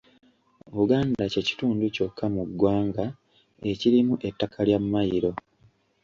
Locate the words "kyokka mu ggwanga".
1.95-3.05